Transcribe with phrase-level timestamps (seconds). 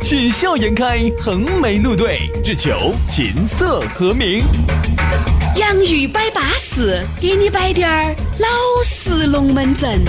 [0.00, 4.40] 喜笑颜开，横眉怒对，只求琴瑟和鸣。
[5.56, 8.48] 洋芋摆巴士，给你摆点儿老
[8.84, 10.00] 式龙门阵。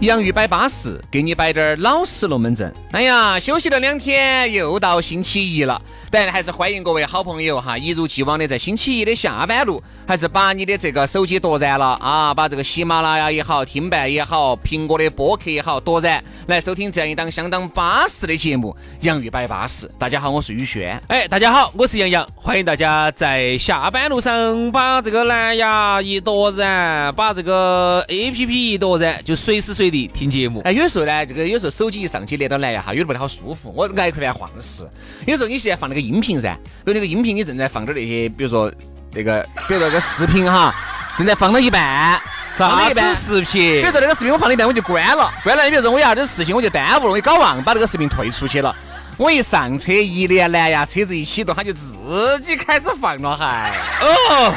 [0.00, 2.72] 洋芋摆巴士，给你摆点儿老式龙门阵。
[2.92, 5.80] 哎呀，休息了两天，又到星期一了。
[6.10, 18.74] 但还是欢迎各位好朋友哈，一如既往的在星期一的下班路，还是把你的这个手机夺燃了啊，把这个喜马拉雅也好，听伴也好，苹果的播客也好，夺燃来收听这样一档相当巴适的节目
[19.06, 19.86] 《洋芋摆巴适》。
[19.98, 20.98] 大家好，我是宇轩。
[21.08, 30.62] 哎，大家好，我是杨洋，欢迎大家在下班路上把这个蓝牙一夺燃，把这个 A P P 一夺燃，就随时随地听节目。
[30.64, 34.88] 哎，有时候呢，这个有时候手机一上去连到蓝牙哈，有点不太好舒服，我爱快来晃事。
[35.26, 35.98] 有时候你现在放那个。
[36.00, 38.72] 音频噻，比如那个音频，你正在放着那些，比如说
[39.12, 40.74] 那个，比如说个视频哈，
[41.16, 42.20] 正在放到一半，
[42.50, 48.74] 放到一半视频，比如说那个视频我放到一半我就关了，关了，你比如说我有啥子事情我就耽误了，我搞忘把那个视频退出去了，
[49.16, 54.54] 我一上车一连蓝牙，车子一启动，它就自己开始放了，还哦，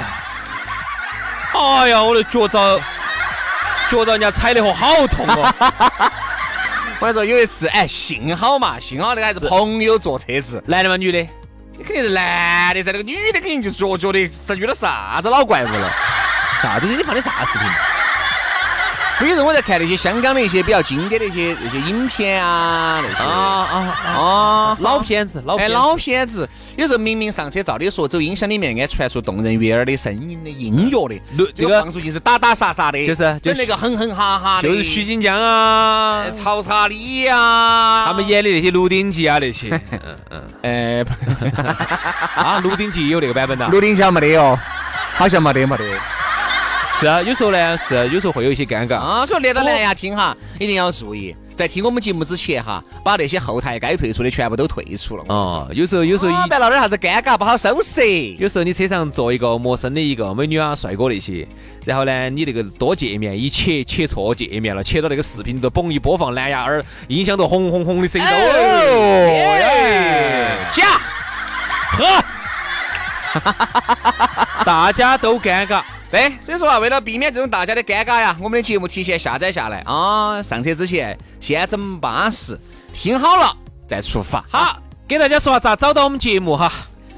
[1.53, 2.77] 哎呀，我的脚遭
[3.89, 5.53] 脚遭人家踩的，好痛哦。
[6.99, 10.97] 我跟你说，有一次，哎，幸好嘛，幸好那个还是朋友坐车子，男的吗？
[10.97, 11.27] 女的？
[11.77, 15.91] 你肯定是男的噻，那个女的肯定就觉觉得是遇到啥子老怪物了。
[16.61, 16.95] 啥东西？
[16.95, 17.67] 你放的啥视频？
[19.27, 26.47] 有时候我在看那些香港的一些比较经典的一些那些影片啊，那些啊啊啊老片子，老哎老片子。
[26.75, 31.21] 有时候明明上车照理说走音响里面，该传出动人悦耳的声音的音乐的，
[31.53, 39.69] 这个放出去是打打杀杀的，就是就那个哼哼哈哈的，就是徐锦江啊、曹查理啊，他们演的那些《鹿鼎记》啊那些。
[39.91, 40.41] 嗯嗯。
[40.61, 41.03] 哎，
[42.35, 44.57] 啊，《鹿鼎记》有那个版本的，《鹿鼎记》没得哦，
[45.15, 45.83] 好像没得没得。
[47.01, 49.25] 是啊，有时候呢是，有时候会有一些尴尬啊。
[49.25, 55.23] 所以连到蓝牙听哈，一定要注意，在听我们节目之前哈，把那些后台该退出的全部都退出了。
[55.33, 58.05] 啊，有时候有时候一别闹点啥子尴尬不好收拾。
[58.37, 61.47] 有时候你车上坐一个陌生的一个美女啊、帅哥那些，
[61.87, 68.31] 然后呢，你那个多界面一切切错界面了，切到那个视频都嘣一播放，蓝牙耳音响都轰轰轰的声音哦，
[70.71, 71.01] 假
[71.97, 72.05] 喝，
[74.63, 75.81] 大家都尴尬。
[76.11, 82.59] 对，所以说啊，为了避免这种大家的尴尬呀，我们的节目提前下载下来啊，上车之前先整巴适，
[82.91, 83.55] 听好了
[83.87, 84.43] 再出发。
[84.49, 84.77] 好，
[85.07, 86.69] 给大家说下咋找到我们节目哈。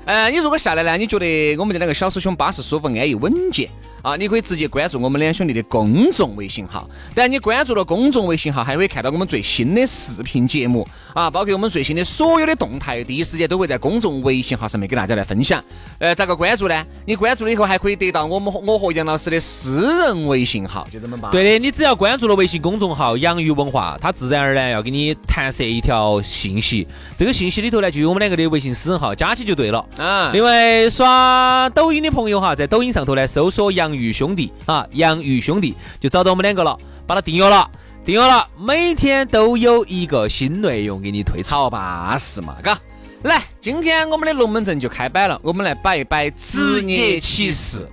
[0.06, 3.68] 呃，你如果下来呢，你觉得我们的那个小师兄巴适、舒服、安逸、稳健。
[4.04, 6.86] 啊，你可以直接关注我们两兄弟的公众微信号。
[7.16, 15.64] 但你关注了公众微信号，还会看到我们最新的视频节目啊，包括我们最新的所有的动态，第一时间都会在公众微信号上面给大家来分享。
[16.00, 16.86] 呃，咋个关注呢？
[17.06, 21.32] 你关注了以后，还可以得到我们我和杨老师的私人微信号，就这么办。
[21.32, 26.86] 对的，你只要关注了微信公众号“养鱼文化”，它自然而然要给你弹射一条信息。
[27.18, 29.86] 这个信息里头呢，就有我们两个的微信私人号，加起就对了。
[29.96, 30.30] 啊。
[30.34, 33.93] 另外，刷抖音的朋友哈，在抖音上头呢，搜索“杨。
[33.96, 37.70] 鱼兄弟啊，洋芋兄弟就找到我们两个了，把它订阅了，
[38.06, 42.80] 订阅了，每天都有一个新内容给你推出，巴适嘛，嘎。
[43.24, 47.88] 来，今天我们的龙门阵就开摆了，我们来摆一摆职业歧视。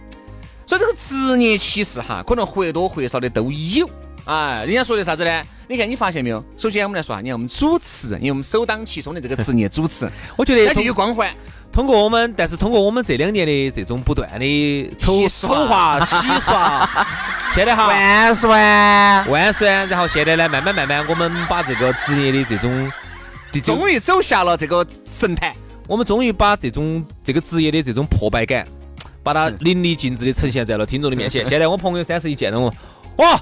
[0.67, 3.89] 所以这个职业歧视哈，可能或多或少的都有。
[4.25, 5.43] 哎，人家说的啥子呢？
[5.69, 6.45] 你看，你发现没有？
[6.57, 11.33] 首先我们来说哈，你看我们主持人，因为我们首当其冲的这个职业主持人， 我觉得他就有光环。
[11.73, 17.07] 通过我们，但是通过我们这两年的这种不断的丑丑化、 洗刷，
[17.55, 22.93] 现在哈万岁万岁，然后现在呢，慢慢慢慢，我们把这个职业的这种，
[23.63, 25.53] 终于走下了这个神坛，
[25.87, 28.67] 我们终于把这种这个职业的这种破败感，
[29.23, 31.47] 把它淋漓尽致的呈现在了听众的面前。
[31.47, 32.75] 现在我朋友三十一见到我，
[33.17, 33.41] 哇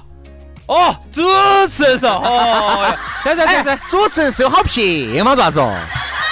[0.67, 1.23] 哦，主
[1.71, 5.35] 持人说，哦，三三三三，主持人是有好撇吗？
[5.35, 5.75] 咋子哦？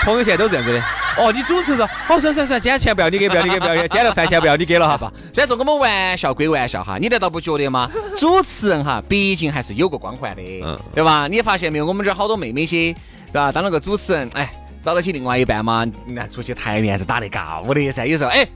[0.03, 0.83] 朋友现在都这样子的。
[1.17, 5.11] 哦，你主持人，好，算算算，今天钱不要你给，不要你给，不要，今天的饭钱不要你给了，好吧？
[5.33, 7.89] 虽然说我们玩笑归玩笑哈，你难道不觉得吗？
[8.15, 11.27] 主持人哈，毕竟还是有个光环的，嗯，对吧？
[11.27, 11.85] 你发现没有？
[11.85, 12.93] 我们这儿好多妹妹些，
[13.31, 13.51] 对吧？
[13.51, 14.49] 当了个主持人，哎，
[14.83, 15.85] 找得起另外一半嘛？
[16.05, 18.05] 那出去台面是打得高的噻。
[18.05, 18.47] 有时候，哎，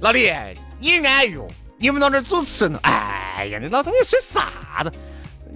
[0.00, 0.30] 老李，
[0.78, 1.46] 你安逸哦，
[1.78, 4.92] 你们那儿主持人，哎呀，你老张你说啥子？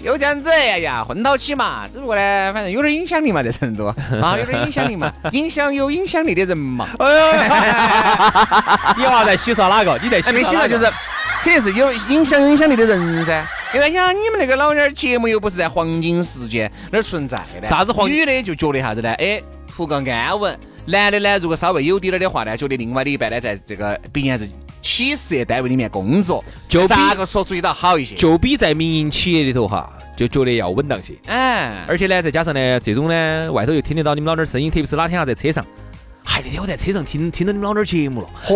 [0.02, 1.86] 又这样子，哎呀，混到起嘛。
[1.90, 6.88] 只不过呢，反正有点影响力嘛，在成都啊，有点影响力嘛，影响有影响力的人嘛。
[6.98, 9.98] 哎呦，你娃在洗刷哪个？
[10.02, 10.84] 你在洗没洗刷就是，
[11.42, 13.46] 肯定是有影响有影响力的人噻。
[13.74, 17.66] 因为呀，你们那个老娘儿节目又不是在黄金时间那儿存在的。
[17.66, 18.08] 啥子黄？
[18.08, 19.12] 女的就觉得啥子呢？
[19.14, 19.42] 哎，
[19.74, 20.58] 图个安稳。
[20.86, 24.48] 男的呢，如果稍微有点儿的话呢，觉得另外的一半呢，在这个毕竟还是。
[24.84, 31.14] 企事业单位里面工作，就咋个说注意到好一些，就比在民营企业里头哈，就觉得要稳当些。
[31.26, 35.64] 哎，而且呢，再加上呢，这种呢，外头又听得到你们老点儿声音，特别是哪天啊在车上，
[36.22, 38.54] 嗨，那天我在车上听听到你们老点儿节目了，嚯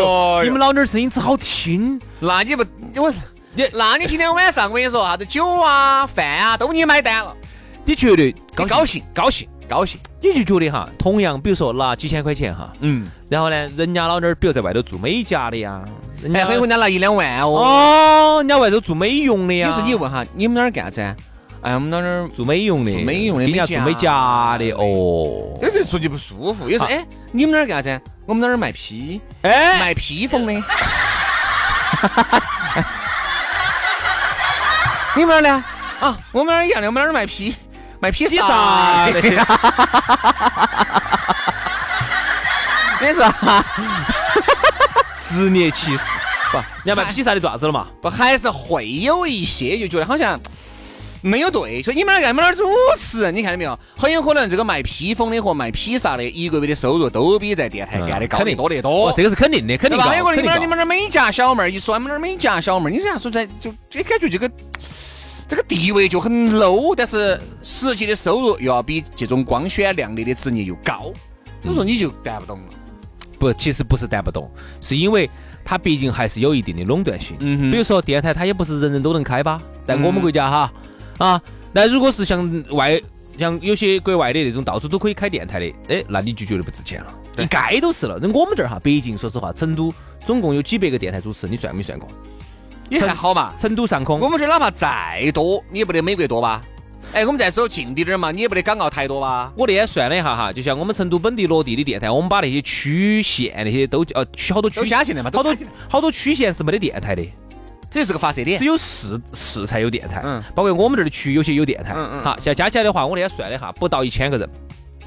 [0.00, 2.00] 哟，你们老点儿声音真好听。
[2.20, 2.64] 那你不，
[2.96, 3.12] 我
[3.54, 7.36] 你，那你今天晚上我跟你说，啥子酒啊、饭啊都你买单了，
[7.84, 9.46] 你绝对高高兴，高兴。
[9.70, 15.80] 高兴，你就觉得哈，同样，比如说拿几千块钱哈，嗯，然后呢，人家老点儿，比如在外头做美甲的呀，
[16.20, 19.68] 人家可以人家拿一两万哦，哦，人家外头做美容的呀。
[19.68, 21.00] 有时你问哈，你们那儿干啥子？
[21.62, 25.56] 哎，我们那儿做美容的，做美容的，人家做美甲的哦。
[25.62, 28.00] 有时出去不舒服，有时哎，你们那儿干啥子？
[28.26, 30.52] 我们那儿卖披，哎，卖披风的。
[35.14, 35.64] 你们那儿呢？
[36.00, 37.54] 啊，我们那儿一样的，我们那儿卖披。
[38.00, 39.20] 卖披萨的，
[43.02, 43.30] 你说，
[45.28, 46.04] 职业歧视
[46.50, 46.58] 不？
[46.82, 47.86] 你要卖披萨的爪子了嘛？
[48.00, 50.40] 不，还是会有一些就觉得好像
[51.20, 51.82] 没有对。
[51.82, 52.64] 所以你们那儿干们那儿主
[52.98, 53.78] 持，你看到没有？
[53.98, 59.12] 很有可能这个卖披风的和卖披萨的，一个月的收入都比在电台干的高得多得多。
[59.14, 60.04] 这个是肯定的，肯定高。
[60.06, 64.50] 还有个你们那儿你们那儿美甲小妹儿，一说你们那儿美甲小妹儿，你这样说在就就感觉这个。
[65.50, 71.12] 这个地位就很 low，但是实际的收入又要比这种光鲜亮丽的职业又高，
[71.60, 72.64] 所以说你就谈不动了。
[73.36, 74.48] 不，其实不是谈不动，
[74.80, 75.28] 是因为
[75.64, 77.36] 它毕竟还是有一定的垄断性。
[77.40, 80.72] 嗯比如说电台，它也不是人人都能开吧，在我们国家哈
[81.18, 81.42] 啊。
[81.72, 83.00] 那如果是像外
[83.36, 87.12] 像有些国外的那种到处都可以开电台的，哎，那你就觉得不值钱了。
[87.38, 88.20] 一概都是了。
[88.22, 89.92] 那我们这儿哈，北京说实话，成都
[90.24, 92.08] 总共有几百个电台主持，你算没算过？
[92.90, 93.54] 你还好嘛？
[93.58, 96.60] 成都上空，我们这哪怕再多，你也不得美国多吧？
[97.12, 99.52] 哎，我们再说近点点嘛，你也不得港澳台多吧？
[99.56, 105.56] 我那天算了一下哈，就像我们成都本地落地的电台，我们把那些区县那些都呃区好多区加进来嘛，好多
[105.88, 107.22] 好多区县是没得电台的，
[107.90, 110.20] 这就是个发射点，只有市市才有电台。
[110.24, 111.94] 嗯，包括我们这儿的区有些有电台。
[111.96, 112.20] 嗯嗯。
[112.20, 114.48] 好，现在加起来的话，我那天算了一下，不到一千个人。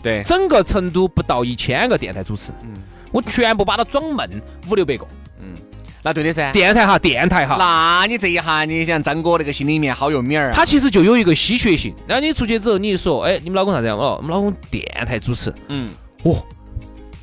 [0.01, 0.21] 对。
[0.23, 2.51] 整个成都不到一千个电台主持。
[2.63, 2.73] 嗯。
[3.13, 4.29] 我全部把它装满
[4.69, 5.07] 五六百个。
[6.05, 7.55] 那对的噻，电台哈，电台哈。
[7.57, 10.51] 那你这一下，你想张哥那个心里面好有米儿。
[10.51, 11.95] 他其实就有一个稀缺性。
[12.05, 13.97] 然后你出去之后，你一说，哎，你们老公啥子样？
[13.97, 15.53] 哦，我们老公电台主持。
[15.69, 15.89] 嗯。
[16.23, 16.45] 哦，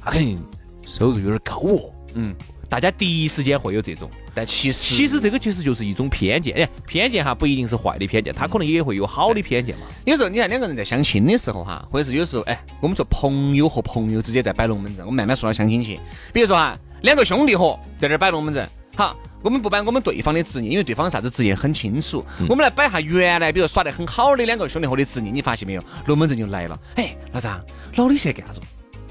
[0.03, 0.43] 他肯定
[0.87, 1.93] 收入有点高哦。
[2.15, 2.35] 嗯。
[2.71, 6.56] 大家第一时间会有这种，但其实其实这个其实就是一种偏见。
[6.56, 9.82] 哎，偏见哈不一定是坏的偏见，他可能也会有好的偏见嘛。
[10.06, 16.00] 有时候你看两个人在相亲的时候哈，或者是有时候哎，我们说朋友和朋友之间在摆龙门阵，我们慢慢说到相亲去。
[16.32, 16.75] 比如说哈。
[17.02, 22.25] 两个兄弟伙在这儿摆龙门阵，好，我们不摆我们对方的职业，因为对方啥子职业很清楚。
[22.49, 25.82] 我们来摆下原来比如耍得很好的两个兄弟伙的职业，你发现没有？
[26.06, 26.79] 龙门阵就来了。
[26.97, 27.61] 哎，老张，
[27.97, 28.61] 老李现在干啥子？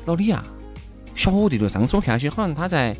[0.05, 0.43] 老李啊，
[1.15, 2.93] 小弟弟，上次我看起好像他在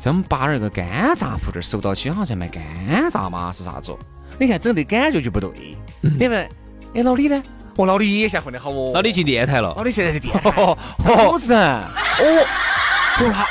[0.00, 2.62] 在我们八儿那个干炸铺这儿收到起，好像在卖干
[3.10, 3.96] 炸嘛，是啥子？
[4.38, 5.50] 你看整的感觉就不对。
[6.00, 6.48] 你们，
[6.94, 7.42] 哎，老李呢？
[7.76, 8.92] 哦，老李也现在混得好哦。
[8.94, 9.72] 老李进电台了。
[9.76, 10.50] 老李现在在电台。
[10.50, 11.60] 主持人。
[11.62, 12.46] 哦。
[13.18, 13.46] 不他。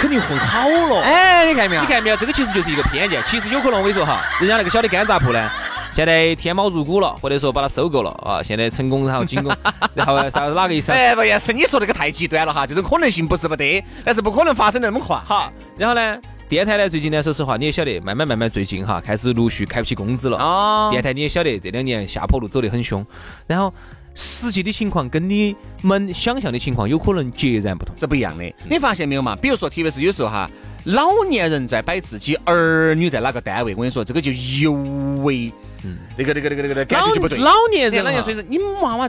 [0.00, 1.82] 那肯定混好了，哎，你看没有？
[1.82, 2.16] 你看没有？
[2.16, 3.22] 这个其实就是一个偏见。
[3.24, 5.50] 其实有可能我跟你说哈，人家那个小的干杂铺呢，
[5.92, 9.54] 现在天猫入股了，或者说把它收购了啊，现在成功然后进攻，
[9.94, 10.90] 然后啥子哪个意思？
[10.92, 15.20] 哎，不也是你说那个太极端了哈，这种可能性不是不得，但是不可能发生那么快。
[15.26, 20.90] 好，然后呢，电台呢最近呢，说实话你也晓得，慢慢慢慢最近哈开始陆续开不起工资了啊。
[20.90, 23.04] 电台你也晓得这两年下坡路走得很凶，
[23.46, 23.72] 然后。
[24.14, 28.44] 实际的情况跟你们想象的情况有可能截然不同，是不一样的。
[28.68, 29.36] 你发现没有嘛？
[29.36, 30.50] 比如说，特别是有时候哈，
[30.84, 34.72] 老年人在摆自己儿女在哪个单位，我跟你说，这个就尤
[35.22, 35.52] 为，
[35.84, 37.38] 嗯，那个那个那个那个感觉就不对。
[37.38, 39.08] 老年人，老年人，所以说你们娃娃，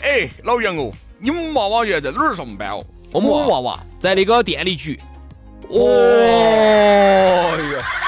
[0.00, 2.84] 哎，老杨哦，你们娃娃现在在哪儿上班哦？
[3.12, 4.98] 我们娃娃在那个电力局。
[5.68, 5.78] 哦
[7.58, 8.03] 哟。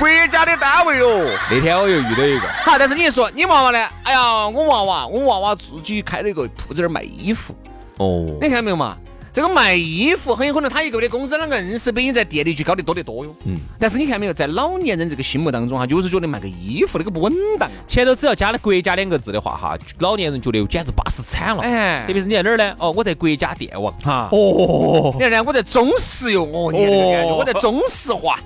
[0.00, 3.86] 国家的单位哦，那天我又遇到一个，好，但是你一说你娃娃呢？
[4.02, 7.54] 哎呀，我娃娃，我娃娃自己开了一个铺子儿卖衣服。
[7.98, 8.96] 哦，你看到没有嘛？
[9.32, 13.34] 这个卖衣服很有可能他一个月的工资那硬是比你在电力局高得多得多哟。
[13.44, 13.56] 嗯。
[13.78, 17.70] 但是你看没有，在老年人这个心目当中哈，就是觉得卖个衣服那个不稳当。
[17.86, 21.62] 前头只要加了“国家”两个字的话哈，老年人觉得简直巴适惨了。
[21.62, 22.04] 哎。
[22.06, 22.74] 特别是你在哪儿呢？
[22.78, 23.94] 哦，我在国家电网。
[24.02, 24.28] 哈。
[24.32, 25.12] 哦。
[25.14, 26.44] 你看呢，我在中石油。
[26.44, 28.38] 哦，你看这个感觉，我在中石化，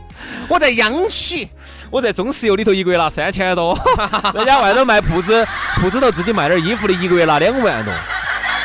[0.49, 1.49] 我在央企。
[1.91, 3.79] 我在中石油里头一个月拿三千多，
[4.35, 7.95] 人家外头卖铺子，铺子头自己卖点衣服的，一个月拿两万多。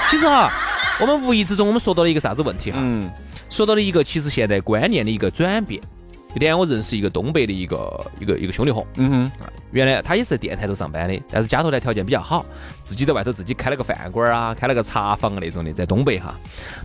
[0.10, 0.52] 其实哈，
[1.00, 2.78] 我们无意之中我们说到了一个啥子问题哈？
[2.82, 3.10] 嗯，
[3.50, 5.82] 说到了一个其实现在观念的一个转变。
[6.34, 9.32] 那天我认识一个东北的一个一个一个兄弟伙，嗯哼，
[9.72, 12.46] 原来他也是在电台头上班的，但是家头呢条件比较好，
[12.84, 16.34] 自己在外头自己开了个饭馆啊，开了个茶坊那种的，在东北哈。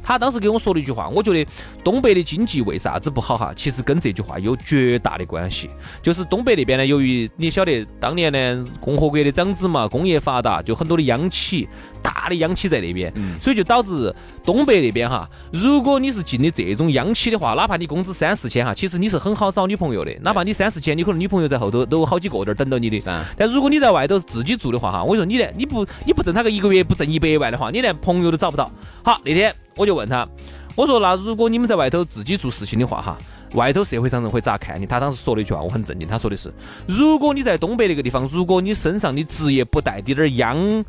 [0.02, 1.50] 他当时给我说了一句话，我觉得
[1.82, 3.52] 东北的经济为啥子不好哈？
[3.56, 5.70] 其实跟这句话有绝大的关系，
[6.02, 11.68] 就是东北那边呢，由于你晓得当年呢共和国的长子嘛，工业发达，就很多的央企。
[12.02, 13.10] 大的央企在那边，
[13.40, 14.14] 所以就导致
[14.44, 20.14] 东北那边哈，如果你是进的这种央企的话，哪怕你工资三四千哈，其实你是很好找女朋友的。
[20.20, 23.24] 哪怕你三四千，你可能女朋友在后头都好几个在等到你的。
[23.36, 28.70] 但如果你在外头自己住的话哈，我说你连你不你不挣他个一个月不挣一百万的话，你连朋友都找不到。
[29.02, 30.28] 好，那天我就问他，
[30.74, 33.16] 我说那如果你们在外头自己做事情的话哈，
[33.54, 34.86] 外头社会上人会咋看你？
[34.86, 36.06] 他当时说了一句话，我很震惊。
[36.08, 36.52] 他说的是，
[36.86, 40.84] 如果你在东北那个地方，如果你身上的职业不带点点央。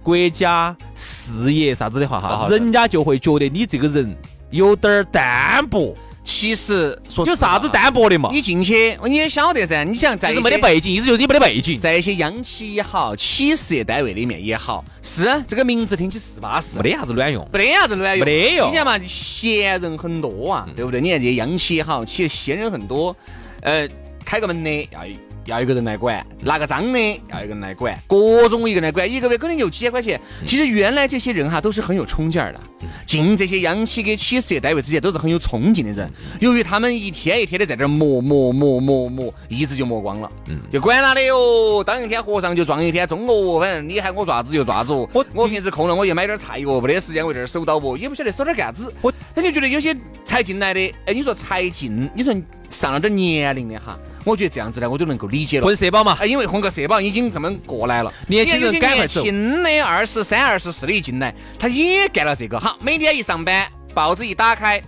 [0.00, 4.16] 国家事业啥子的话哈，人家就会觉得你这个人
[4.48, 5.94] 有点儿单薄。
[6.24, 8.28] 其实说有啥子单薄的嘛？
[8.30, 18.68] 你进去你也晓得噻，你想在没得背景，意思就是你没得背景，在一些央企也好，企事业单位里面也好，是这个名字听起是巴适，没得啥子卵用，没得啥子卵用，没得用。
[18.68, 21.00] 你想嘛，闲人很多啊，对不对？
[21.00, 23.16] 你看这些央企也好，其实闲人很多，
[23.62, 23.88] 呃，
[24.24, 25.00] 开个门的要。
[25.48, 26.98] 要一个人来管，拿个章的
[27.30, 30.20] 要一个人来管，各种一个人来管，一个月可能就几千块钱。
[30.46, 32.60] 其实原来这些人哈都是很有冲劲儿的，
[33.06, 36.10] 进这些央企跟企事业单位之间都是很有冲劲的人。
[36.38, 40.30] 由于他们一天一天的在这儿磨磨磨磨磨，一直就磨光了，
[40.70, 41.82] 就管他的哟。
[41.82, 44.92] 当一天和尚就撞一天钟哦，反正你喊我爪子就爪子。
[44.92, 48.92] 我我平时空了我就买点菜哟，没得时间我这儿守到不，也不晓得守点干子。
[49.00, 52.34] 我他就觉得有些才进来的，哎，你说才进，你说。
[52.70, 55.66] 上了点年龄的哈，我觉得这样子呢，我就能够理解了。
[55.66, 58.12] 混社保嘛，因为混个社保已经这么过来了。
[58.26, 59.22] 年轻人赶快走。
[59.22, 62.60] 年轻的二十三、二十四的一进来，他也干了这个。
[62.60, 64.80] 好，每天一上班，报纸一打开，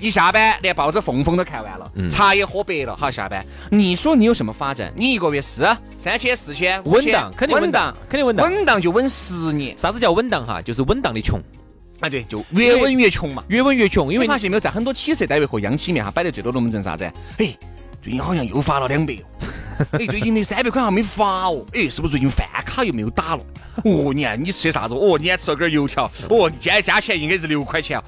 [0.00, 2.96] 一下班连报纸缝缝都看完了，茶也喝白了。
[2.96, 4.90] 好，下班，你说你有什么发展？
[4.96, 9.76] 你一个月是三千、四千，稳当，肯定稳当，肯定稳当，稳当就稳十年。
[9.78, 10.62] 啥子叫稳当哈？
[10.62, 11.38] 就是稳当的穷。
[12.00, 14.12] 啊，对，就越稳越穷嘛，越稳越穷。
[14.12, 17.04] 因为发现没有，在很多企事单位和央企里面哈，摆得最多龙门阵啥子？
[17.38, 17.54] 哎。
[18.02, 23.42] 最近好像又发了两百哦， 哎，最近那三百块还没发哦，哎，是不是最近饭卡又没有打了？
[23.84, 24.94] 哦，你看你吃的啥子？
[24.94, 26.10] 哦，你还吃了根油条？
[26.30, 28.02] 哦，今天加起来应该是六块钱哦。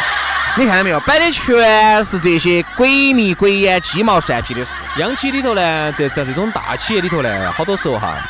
[0.56, 1.00] 你看到没有？
[1.00, 4.82] 摆的全是这些鬼迷鬼眼、鸡毛蒜皮的事。
[4.96, 8.26] 央企里头呢，在在这种大企业里头呢，好多时候哈。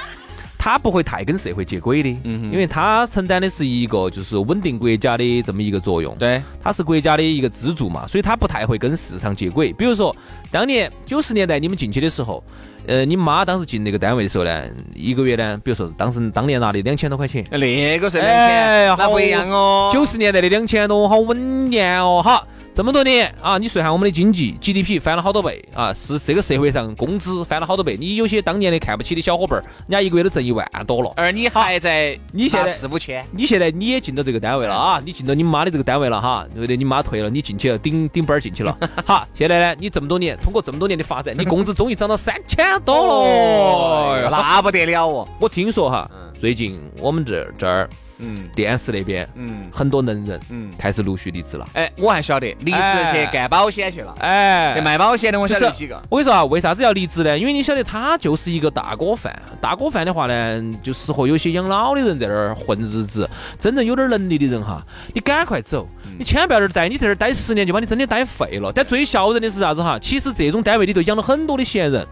[0.64, 9.75] 他不会太跟社会接轨的，嗯，因为他承担的是一个就是稳定国家的这么一个作用，对，他是国家的一个支柱嘛，所以他不太会跟市场接轨。
[9.75, 10.16] 比如说，
[10.50, 12.42] 当年九十年代你们进去的时候，
[12.87, 19.90] 呃，你妈当时进那个单位的时候呢，一个月呢，比如说当时当年拿的两千多块钱，那个是两千，那不一样哦。
[19.92, 22.49] 九十年代的两千多，好稳健哦，好。
[22.75, 27.97] 这么多年啊，你算下我们的经济 GDP 翻了好多倍啊，是这个社会上工资翻了好多倍。
[27.97, 36.76] 你有些当年的看不起的小伙伴儿，人家一个月都挣一万多了，而你还在你现在四五千，你现在你也进到这个单位了啊， 你进到你妈的这个单位了哈，对不对？
[36.76, 38.76] 你妈退了，你进去了，顶顶班儿进去了。
[39.07, 45.28] 好，现在呢，你这么多年通过这么多年的发展，你工资终于涨到三千多了，那不得了哦！
[45.40, 47.88] 我听说哈，最近我们这这儿。
[48.18, 51.68] 嗯，电视那边，嗯，很多能人，嗯，开始陆续离职了。
[51.75, 52.78] 哎，我还晓得离职
[53.12, 54.14] 去干保险去了。
[54.21, 56.00] 哎，卖保险的我晓得几个。
[56.09, 57.37] 我跟你说啊，为啥子要离职呢？
[57.37, 63.28] 因为你晓得他就是一个大锅饭，大锅饭的话呢，就适合有些养老的人在那儿混日子。
[63.59, 64.80] 真正有点能力的人哈，
[65.12, 68.73] 你赶快走，你千万不要在这儿待，你在这儿待十年就把你真的待废了。
[68.73, 69.99] 但最笑人的是啥子哈？
[69.99, 72.06] 其实这种单位里头养了很多的闲人，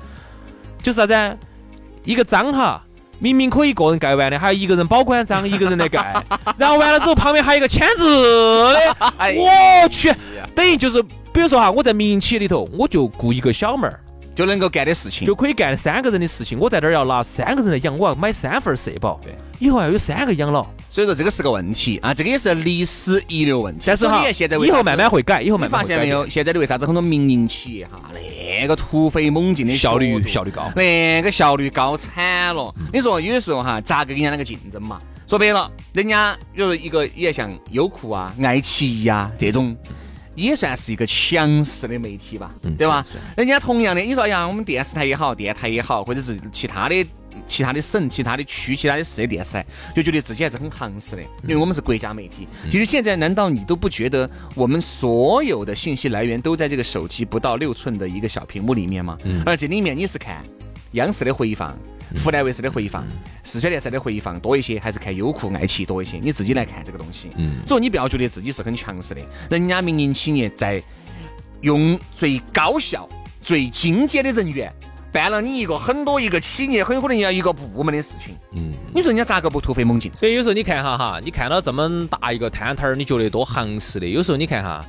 [0.82, 1.38] 就是啥子？
[2.02, 2.82] 一个章哈。
[3.22, 6.20] 明明可以一个人盖完的，还有一个人保管章，一个人来盖，
[6.58, 8.96] 然后完了之后旁边还有一个签字的，
[9.38, 10.12] 我去，
[10.56, 11.00] 等于就是，
[11.32, 14.00] 比如说哈，我在民营企业里头，我就雇一个小妹儿。
[14.34, 16.58] 就能够干的事情，就可以干三个人的事情。
[16.58, 19.20] 我在这儿要拿三个人来养，我要买三份社保。
[19.22, 23.84] 对，以后要有三个养老，所以说这个是个问题啊，这个也是历史遗留问题。
[23.86, 26.28] 但是哈，现在以后慢慢会改，以后慢慢发现没有？
[26.28, 27.98] 现在的为啥子很多民营企业哈，
[28.60, 32.74] 那个突飞猛进的效率效率高，那个效率高惨了。
[32.92, 35.00] 你说有的时候哈，咋个跟人家那个竞争嘛？
[35.26, 39.74] 说白了，人家比如一个也像优酷啊、爱奇艺啊这种。
[40.34, 43.04] 也算是一个强势的媒体吧，对吧？
[43.36, 47.06] 人家同样的，你说呀，我们电视台也好，电台也好，或者是其他的
[47.52, 52.48] 其他的省、其他的区、其他的市的电视台，就觉得自己还是很行势的，因为我们是国家媒体。
[52.70, 59.18] 其实现在难道你都不觉得我们所有的信息来源都在这个手机不到六寸的一个小屏幕里面吗？
[59.44, 60.42] 而这里面你是看
[60.92, 61.76] 央视的回放。
[62.22, 63.02] 湖南卫视的回放，
[63.42, 66.18] 四川电视台的回放多一些，还是看优酷、爱奇艺多一些？
[66.18, 67.30] 你自己来看这个东西。
[67.38, 70.82] 嗯，所以你不要觉得自己是很强势的，人家民营企业在
[71.62, 73.08] 用最高效、
[73.40, 74.70] 最精简的人员
[75.12, 78.34] 办了你一个很多一个企业很可能要一个部门的事情。
[78.52, 80.10] 嗯，你说人家咋个不突飞猛进？
[80.16, 84.06] 所以有时候你看哈哈，你看到这么大一个摊摊儿，你觉得多行实的？
[84.06, 84.84] 有时候你看哈。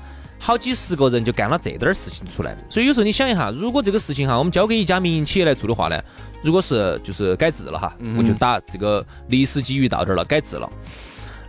[0.46, 5.98] 好几十个人就干了这点儿事情出来，所以有时候你想一下，如果这个事情哈，我们交给一家民营企业来做的话呢，
[6.44, 10.70] 如果是就是改制了哈，我就打这个历史机遇到这儿了，改制了。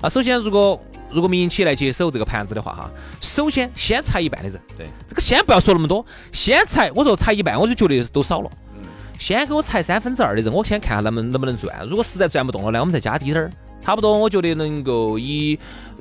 [0.00, 2.90] 那首先，如果如果民营企业来接手这个盘子的话哈，
[3.21, 4.61] 首先先裁一半的人。
[4.78, 8.50] 对，这个先不要说那么多，先裁，我说裁一半，我就觉得都少了。
[9.18, 11.75] 先给我裁三分之二的人，我先看下能不能能不能赚。
[11.88, 13.50] 如果实在赚不动了呢，我们再加低点儿。
[13.80, 15.59] 差不多，我觉得能够以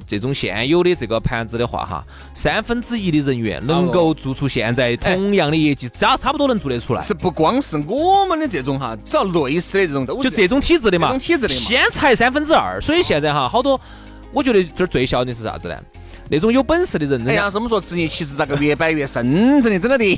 [0.07, 7.01] 这种现有的这个盘子的话，哈，三分之一的人员能够做出现在同样的业绩，差差不多能做得出来。
[7.01, 12.79] 是不光是我们的这种哈，只要类似的这种都就这种体制的嘛，这种体制的先裁三分之二。
[12.79, 13.77] 所以现在哈，好多，
[14.31, 15.77] 我觉得这儿最效的是啥子呢？
[16.29, 20.17] 那种有本事的人，哎呀，是我们说职业歧视咋个越摆越深，真的真的电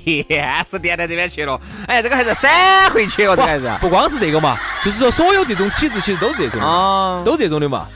[0.69, 1.59] 视电台这边去了。
[1.87, 3.71] 哎，这个还是闪回去了，这还是。
[3.81, 7.87] 不光是这个嘛，就是说所有这种体制其实都是这种，啊，都这种的嘛。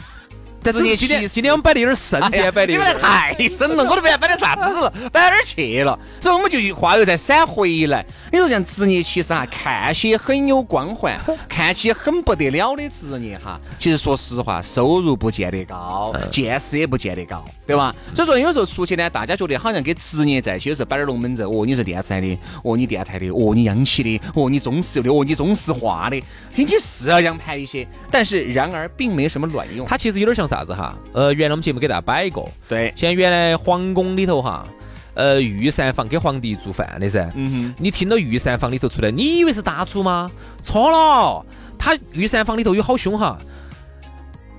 [0.64, 5.98] 但是今天今天我们摆的有点深，今天摆的你们太深了，我都不晓得摆的啥子了，摆哪儿去了？
[6.22, 8.06] 所以我们就话又再闪回来。
[8.32, 17.96] 你说像职业其实哈，看起很有光环， 看起很不得了的职业哈，其实说实话，收入不见得高，见识也不见得高，对吧？
[18.14, 26.22] 所以说有时候出去呢，大家觉得好像跟职业在一起，有时候摆点龙门阵，哦，你是电视台的，哦，你电台的，哦，你央企的，哦，你中石油的，哦，你中石化的，
[26.54, 29.86] 听起是要洋盘一些，但是然而并没什么卵用。
[29.88, 30.49] 它其实有点像。
[30.50, 30.98] 啥子哈？
[31.14, 34.66] 呃，原来我们节目给大家摆一个，对，现在原来皇宫里头哈，
[35.14, 37.30] 呃，御膳房给皇帝做饭的噻。
[37.36, 40.30] 嗯哼，你听到御膳房里头出来，你以为是大厨吗？
[40.64, 41.46] 错了，
[41.78, 43.38] 他御膳房里头有好凶哈，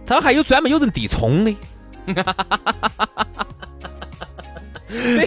[0.06, 1.57] 他还有专门有人递葱的。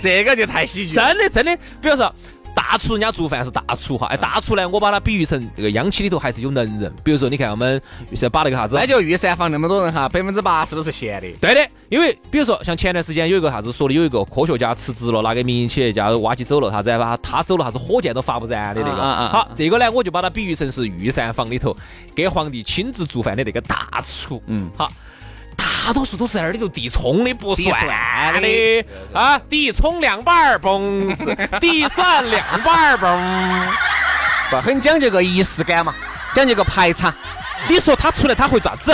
[0.01, 2.13] 这个就太喜剧，真的真的，比如说。
[2.65, 6.91] 大厨人家做饭是大厨哈，哎，大厨呢，我把它比喻成这个央企里头还是有能人。
[7.03, 11.27] 比如说，你看我们御膳把那个啥子，那就御膳房那么多人哈，百分之八十都是闲的。
[11.41, 19.01] 对的，因为比如说像前段时间有一个啥子说的，有一个科学家辞职了，拿给民营企业家挖起走了，啥子把他走了，啥子火箭都发不燃的那个。
[19.29, 21.75] 好，这个呢，我就把它比喻成是御膳房里头
[22.15, 24.41] 给皇帝亲自做饭的那个大厨。
[24.47, 24.89] 嗯，好。
[25.53, 27.93] 大多数都是在那里头地葱的，不算的
[29.13, 29.39] 啊！
[29.49, 33.69] 地葱两瓣儿嘣，地蒜两瓣儿嘣，
[34.49, 35.93] 不很讲究个仪式感嘛，
[36.33, 37.13] 讲究个排场。
[37.67, 38.93] 你说他出来他会咋子？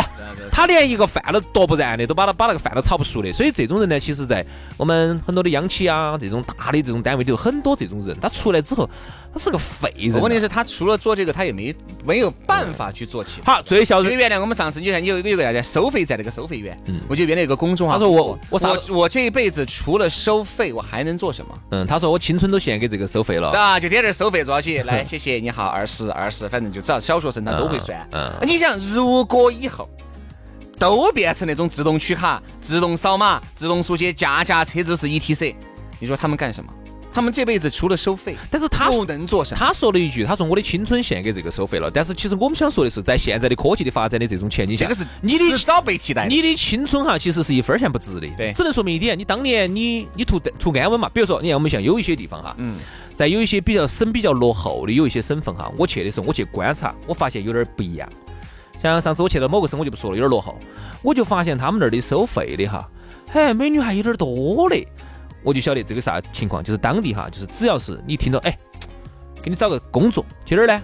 [0.59, 3.31] 他连一个饭都夺不燃的，都把他把那个饭都炒不熟的。
[3.31, 4.45] 所以这种人呢，其实在
[4.75, 8.89] 我们很多的央企啊，这种大的这种单位里头，很多这种人，他出来之后。
[9.31, 10.19] 他是个废人。
[10.19, 13.57] 问题是，他除了做这个，他也没没有办法去做其他。
[13.57, 14.15] 好，最小最。
[14.15, 17.93] 原来我们上次你看，你有一个有个啥叫收费站那个收费员，嗯，我就原来有个公众号。
[17.93, 21.53] 他说我我我我这一辈子除了收费，我还能做什么？
[21.69, 23.51] 嗯，他说我青春都献给这个收费了。
[23.51, 24.83] 啊，就天天收费多少钱？
[24.83, 28.03] 来， 谢谢，你好，二十二十，反正就只要小学生他都会算。
[28.13, 29.87] 嗯，你想，如果以后
[30.79, 35.53] 都变成那种自动取卡、自动扫码、自动书写，家家车子是 ETC，
[35.99, 36.73] 你说他们干什么？
[37.11, 39.55] 他们这辈子除了收费，但是他不能做啥？
[39.55, 46.27] 他说了一句：“他说我的青春献给这个收费了。”但是其实我们想说的是，在现在的科技的发展的这种前景下，这个是你的早被替代。
[46.27, 48.27] 你的青春哈，其实是一分钱不值的。
[48.37, 51.09] 对，只能说明一点：你当年你你图图安稳嘛。
[51.11, 52.77] 比如说，你看我们像有一些地方哈，嗯，
[53.15, 58.07] 在有一些比较省比较落后的有一些省份哈，我去的时候我去观察，我发现有点不一样。
[58.81, 60.57] 像上次我去到某个省，我就不说了，有点落后，
[61.01, 62.89] 我就发现他们那儿的收费的哈，
[63.31, 64.87] 嘿，美女还有点多嘞。
[65.41, 68.57] 我就晓得这个啥情况，就是当地哈，就是只要是你听到哎，
[69.41, 70.81] 给你找个工作去哪儿呢？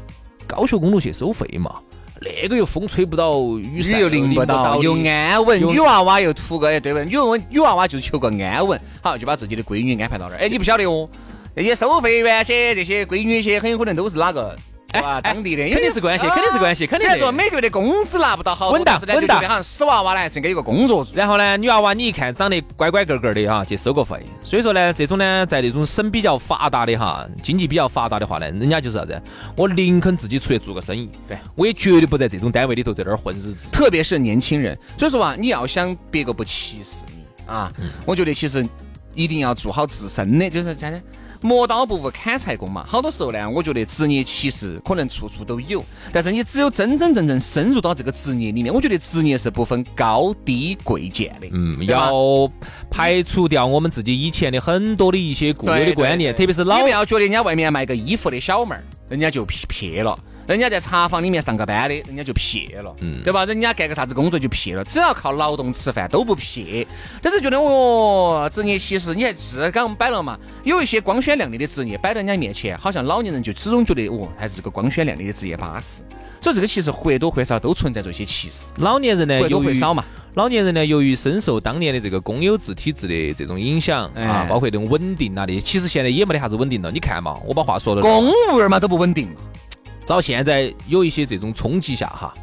[0.47, 1.75] 高速公路去收费嘛，
[2.21, 7.05] 那个又风吹不到，雨又淋不到，又安稳，女娃娃又图个哎，对不对？
[7.05, 10.39] 女娃女娃娃就求个安稳，好就把自己的闺女安排到那儿。
[10.39, 11.09] 哎，你不晓得哦，
[11.53, 14.55] 那些收费员些，这些闺女些，很有可能都是哪个？
[15.01, 17.07] 哇，当地的肯定是关系，肯定是关系，肯定。
[17.07, 21.05] 虽然说每个月的工资拿不到好，稳当稳当，好像死娃娃呢还是应该有个工作。
[21.13, 24.17] 然后呢，女娃娃你一看长得乖乖个个的哈，去收个费。
[24.43, 29.21] 所以说呢，这种呢，在那种省比较发达的哈，经济比较发达的话呢，人家就是啥子？
[29.55, 33.69] 我宁肯自己出去做个生意，对我也绝对不在这种单位里头在那儿混日子。
[33.71, 37.71] 特别是年轻人，所以说啊，你要想别个不歧视你啊，
[38.05, 38.65] 我觉得其实。
[39.17, 41.01] 一定要做好自身的，就是啥呢？
[41.41, 42.85] 磨刀不误砍柴工嘛。
[42.87, 51.47] 好多时候呢，我觉得职业歧视可能处处都有，但是你只有真真正正深入到这个职业里面，我觉得职业是不分高低贵贱的。
[51.51, 52.49] 嗯，要
[52.89, 60.17] 排除掉我们自己以前的很多的一些固有的观念，特别是老不要觉得人家外面卖个衣服的小妹儿，人家就撇了。
[60.47, 63.45] 人家在茶坊里面上个班的，人家就撇了，嗯，对吧？
[63.45, 66.85] 人家干个啥子工作就撇了，只要靠劳动吃饭都不撇。
[67.21, 76.03] 但是觉得哦，职业歧视，你看是刚我们摆了嘛，有一些光鲜亮丽的职业摆在人家面前，好像老年人就始终觉得哦，还是个光鲜亮丽的职业巴适。
[76.39, 78.71] 所以这个其实或多或少都存在着一些歧视。
[78.77, 80.05] 老年人呢，或多或少嘛。
[80.35, 86.91] 老年人呢，由于深受当年的这个公有制体制的这种影响啊，包括这种稳定啊的，其实现在也没得啥子稳定了。
[86.91, 89.29] 你看嘛，我把话说了，公务员嘛都不稳定。
[90.05, 92.33] 照现在有一些这种冲击下哈，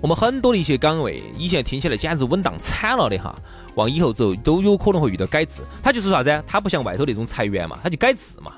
[0.00, 3.34] 我们很多的一些岗位，以前听起来简直稳当惨了的哈，
[3.74, 5.62] 往以后走都有可能会遇到改制。
[5.82, 6.44] 他就是啥子？
[6.46, 8.52] 他不像外头那种裁员嘛，他就改制嘛。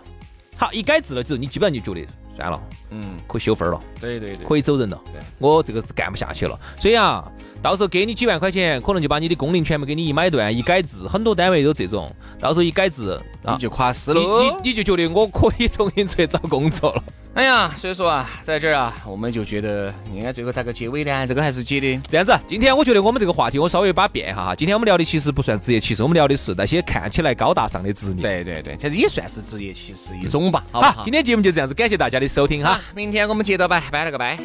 [0.56, 2.60] 好，一改制了之后，你基本上就觉得算了，
[2.92, 3.80] 嗯，可以修分了。
[4.00, 5.00] 对对对，可以走人了。
[5.12, 6.58] 对，我这个是干不下去了。
[6.78, 7.24] 所以啊，
[7.62, 12.10] 到时候给你几万块钱，可能就把你的工龄全部给你一买断，一改制，很多单位都这种。
[12.38, 14.20] 到时候一改制，你就垮死了。
[14.20, 17.02] 你你就觉得我可以重新出去找工作了。
[17.34, 21.26] 哎呀，所以说啊，在这儿啊，我们就觉得应该最后咋个结尾呢？
[21.26, 22.38] 这个还是结的这样子。
[22.46, 24.54] 今天我觉得我们这个话题我稍微把变一下哈。
[24.54, 28.20] 今天我们聊的其实不算职业歧视，我们聊的是那些看起来高大上的职业。
[28.20, 30.62] 对对对，其实也算是职业歧视一种吧。
[30.72, 32.78] 好，今天节目就这样子，感谢大家的收听哈。
[32.94, 34.38] 明天我们接着拜，拜了个拜。